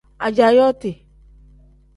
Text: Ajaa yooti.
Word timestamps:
Ajaa 0.27 0.49
yooti. 0.55 0.91